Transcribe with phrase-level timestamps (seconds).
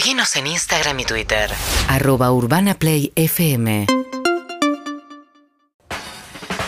[0.00, 1.50] Seguinos en Instagram y Twitter.
[1.86, 3.86] Arroba Urbana Play FM.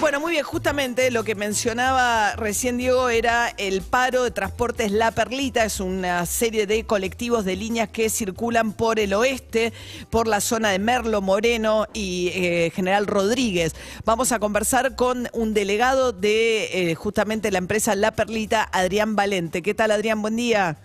[0.00, 5.12] Bueno, muy bien, justamente lo que mencionaba recién Diego era el paro de transportes La
[5.12, 9.72] Perlita, es una serie de colectivos de líneas que circulan por el oeste,
[10.10, 13.74] por la zona de Merlo, Moreno y eh, General Rodríguez.
[14.04, 19.62] Vamos a conversar con un delegado de eh, justamente la empresa La Perlita, Adrián Valente.
[19.62, 20.20] ¿Qué tal, Adrián?
[20.20, 20.76] Buen día.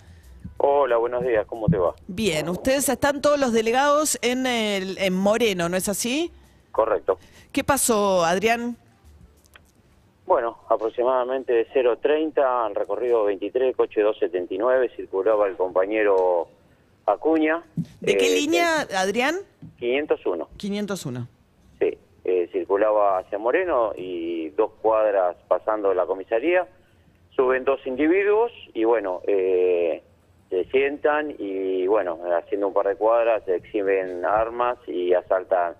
[0.58, 1.94] Hola, buenos días, ¿cómo te va?
[2.08, 6.32] Bien, ustedes están todos los delegados en, el, en Moreno, ¿no es así?
[6.72, 7.18] Correcto.
[7.52, 8.76] ¿Qué pasó, Adrián?
[10.26, 16.48] Bueno, aproximadamente de 0.30, han recorrido 23, coche 279, circulaba el compañero
[17.06, 17.62] Acuña.
[18.00, 19.36] ¿De qué Eh, línea, Adrián?
[19.78, 21.28] 501, 501.
[21.78, 21.98] sí.
[22.24, 26.66] Eh, circulaba hacia Moreno y dos cuadras pasando la comisaría.
[27.34, 30.02] Suben dos individuos y bueno, eh,
[30.50, 35.74] se sientan y bueno, haciendo un par de cuadras exhiben armas y asaltan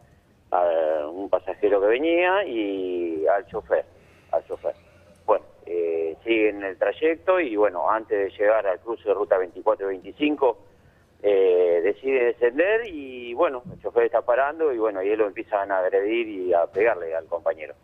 [0.50, 3.84] a un pasajero que venía y al chofer.
[4.30, 4.74] Al chofer.
[5.26, 9.86] Bueno, eh, siguen el trayecto y bueno, antes de llegar al cruce de ruta 24
[9.86, 10.58] y 25,
[11.22, 15.72] eh, decide descender y bueno, el chofer está parando y bueno, y él lo empiezan
[15.72, 17.74] a agredir y a pegarle al compañero.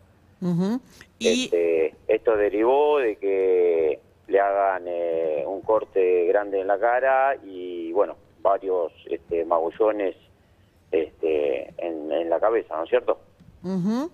[0.41, 0.79] Ujú.
[1.17, 7.35] Y Este, esto derivó de que le hagan eh, un corte grande en la cara
[7.43, 10.15] y bueno, varios este, magullones
[10.91, 13.19] este, en, en la cabeza, ¿no es cierto?
[13.63, 14.11] Ujú.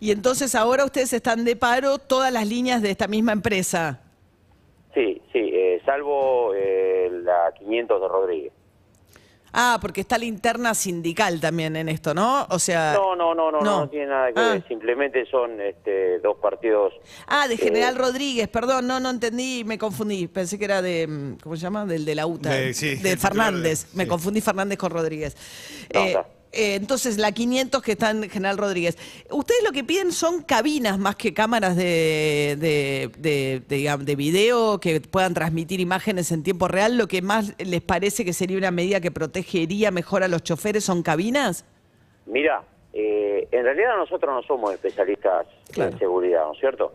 [0.00, 4.00] Y entonces ahora ustedes están de paro todas las líneas de esta misma empresa.
[4.94, 8.52] Sí, sí, eh, salvo eh, la 500 de Rodríguez.
[9.52, 12.46] Ah, porque está la interna sindical también en esto, ¿no?
[12.50, 12.92] O sea.
[12.94, 14.50] No, no, no, no, no, tiene nada que Ah.
[14.52, 16.92] ver, simplemente son este, dos partidos.
[17.26, 20.26] Ah, de General Eh, Rodríguez, perdón, no, no entendí, me confundí.
[20.28, 21.86] Pensé que era de, mm, ¿cómo se llama?
[21.86, 22.50] Del de la UTA.
[22.50, 23.86] De- sí, de Fernández.
[23.94, 24.08] Me sí.
[24.08, 25.36] confundí Fernández con Rodríguez.
[25.94, 26.26] No, Eh, está.
[26.52, 28.96] Eh, entonces, la 500 que está en General Rodríguez.
[29.30, 34.16] Ustedes lo que piden son cabinas más que cámaras de, de, de, de, digamos, de
[34.16, 36.96] video que puedan transmitir imágenes en tiempo real.
[36.96, 40.84] Lo que más les parece que sería una medida que protegería mejor a los choferes
[40.84, 41.64] son cabinas.
[42.26, 45.92] Mira, eh, en realidad nosotros no somos especialistas Claro.
[45.92, 46.92] en seguridad, ¿no es cierto?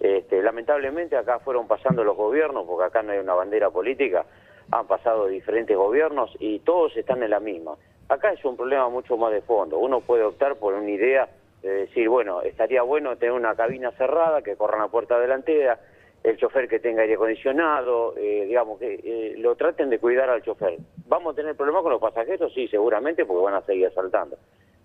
[0.00, 4.26] Este, lamentablemente acá fueron pasando los gobiernos, porque acá no hay una bandera política,
[4.70, 7.76] han pasado diferentes gobiernos y todos están en la misma.
[8.08, 9.78] Acá es un problema mucho más de fondo.
[9.78, 11.28] Uno puede optar por una idea
[11.62, 15.80] de decir, bueno, estaría bueno tener una cabina cerrada que corra la puerta delantera,
[16.22, 20.42] el chofer que tenga aire acondicionado, eh, digamos, que eh, lo traten de cuidar al
[20.42, 20.76] chofer.
[21.06, 22.52] ¿Vamos a tener problemas con los pasajeros?
[22.54, 24.36] Sí, seguramente, porque van a seguir asaltando.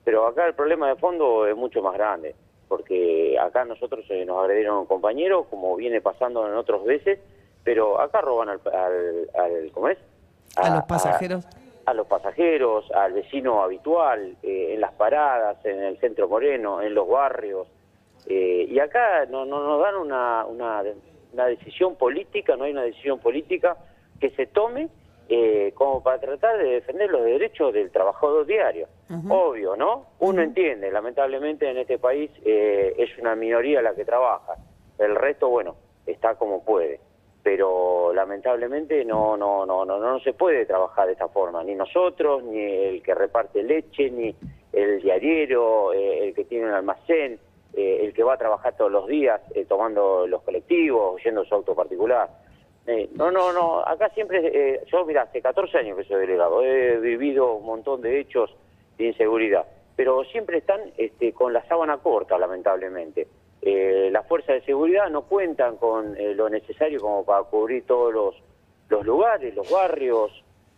[0.04, 2.36] Pero acá el problema de fondo es mucho más grande,
[2.68, 7.20] porque acá nosotros eh, nos agredieron a un compañero, como viene pasando en otras veces,
[7.64, 9.98] pero acá roban al, al, al- ¿cómo es?
[10.58, 11.46] A los pasajeros.
[11.46, 11.50] A,
[11.94, 17.08] los pasajeros, al vecino habitual, eh, en las paradas, en el centro moreno, en los
[17.08, 17.68] barrios.
[18.28, 20.84] Eh, y acá no, no nos dan una, una,
[21.34, 23.78] una decisión política, no hay una decisión política
[24.19, 24.90] que se tome
[25.34, 28.88] eh, como para tratar de defender los derechos del trabajador diario.
[29.30, 30.08] Obvio, ¿no?
[30.19, 34.56] Uno entiende, lamentablemente en este país eh, es una minoría la que trabaja.
[34.98, 35.75] El resto, bueno,
[36.06, 37.00] está como puede.
[37.44, 41.63] Pero lamentablemente no, no, no, no, no se puede trabajar de esta forma.
[41.63, 44.35] Ni nosotros, ni el que reparte leche, ni
[44.72, 47.40] el diariero, eh, el que tiene un almacén,
[47.74, 51.47] eh, el que va a trabajar todos los días eh, tomando los colectivos, yendo en
[51.47, 52.30] su auto particular.
[52.88, 56.63] Eh, no, no, no, acá siempre, eh, yo mira, hace 14 años que soy delegado,
[56.63, 58.53] he vivido un montón de hechos
[58.97, 59.66] de inseguridad,
[59.96, 63.28] pero siempre están este, con la sábana corta, lamentablemente.
[63.62, 68.12] Eh, las fuerzas de seguridad no cuentan con eh, lo necesario como para cubrir todos
[68.14, 68.36] los,
[68.90, 70.32] los lugares, los barrios,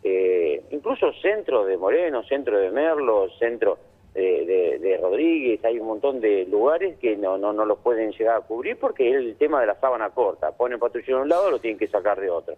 [0.04, 3.78] eh, incluso centro de Moreno, centro de Merlo, centro
[4.14, 8.12] de, de- de Rodríguez, hay un montón de lugares que no, no, no los pueden
[8.12, 10.52] llegar a cubrir porque es el tema de la sábana corta.
[10.52, 12.56] Ponen patrullero de un lado, lo tienen que sacar de otro.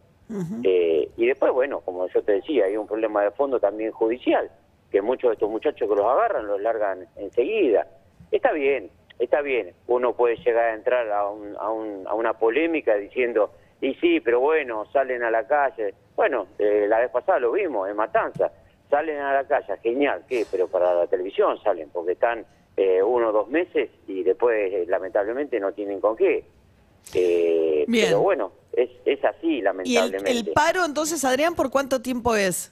[0.63, 4.49] Eh, y después, bueno, como yo te decía, hay un problema de fondo también judicial,
[4.91, 7.87] que muchos de estos muchachos que los agarran los largan enseguida.
[8.31, 8.89] Está bien,
[9.19, 9.73] está bien.
[9.87, 13.51] Uno puede llegar a entrar a, un- a, un- a una polémica diciendo,
[13.81, 15.93] y sí, pero bueno, salen a la calle.
[16.15, 18.51] Bueno, eh, la vez pasada lo vimos, en Matanza.
[18.89, 20.45] Salen a la calle, genial, ¿qué?
[20.49, 22.45] Pero para la televisión salen, porque están
[22.77, 26.45] eh, uno o dos meses y después, eh, lamentablemente, no tienen con qué.
[27.13, 28.05] Eh, Bien.
[28.07, 30.31] Pero bueno, es, es así, ¿Y el, lamentablemente.
[30.31, 32.71] el paro entonces, Adrián, por cuánto tiempo es?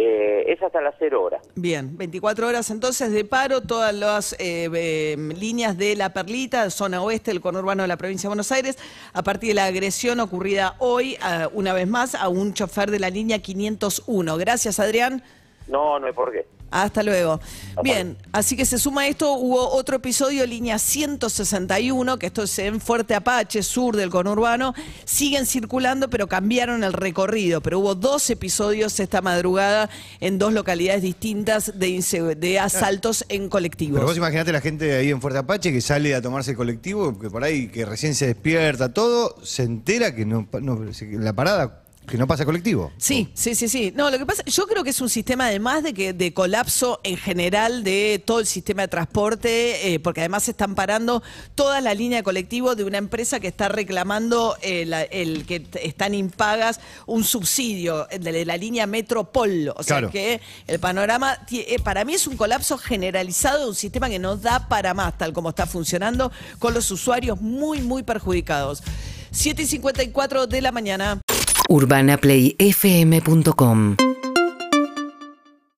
[0.00, 1.42] Eh, es hasta las 0 horas.
[1.56, 7.02] Bien, 24 horas entonces de paro, todas las eh, eh, líneas de La Perlita, zona
[7.02, 8.78] oeste del conurbano de la provincia de Buenos Aires,
[9.12, 13.00] a partir de la agresión ocurrida hoy, a- una vez más, a un chofer de
[13.00, 14.36] la línea 501.
[14.36, 15.22] Gracias, Adrián.
[15.66, 16.46] No, no hay por qué.
[16.70, 17.40] Hasta luego.
[17.82, 22.58] Bien, así que se suma a esto, hubo otro episodio, línea 161, que esto es
[22.58, 24.74] en Fuerte Apache, sur del conurbano,
[25.04, 29.88] siguen circulando, pero cambiaron el recorrido, pero hubo dos episodios esta madrugada
[30.20, 33.94] en dos localidades distintas de, de asaltos en colectivos.
[33.96, 37.18] Pero vos imaginate la gente ahí en Fuerte Apache que sale a tomarse el colectivo,
[37.18, 40.80] que por ahí, que recién se despierta, todo, se entera que no, no-
[41.12, 42.92] la parada, que no pasa colectivo.
[42.98, 43.92] Sí, sí, sí, sí.
[43.94, 47.00] No, lo que pasa, yo creo que es un sistema además de que de colapso
[47.04, 51.22] en general de todo el sistema de transporte, eh, porque además se están parando
[51.54, 55.60] toda la línea de colectivo de una empresa que está reclamando eh, la- el que
[55.60, 59.68] t- están impagas un subsidio de la, la línea Metropol.
[59.76, 60.10] O sea Claro.
[60.10, 64.18] que el panorama ti- eh, para mí es un colapso generalizado de un sistema que
[64.18, 68.82] no da para más, tal como está funcionando, con los usuarios muy, muy perjudicados.
[69.30, 71.20] 7 y 54 de la mañana.
[71.68, 74.07] UrbanaPlayFM.com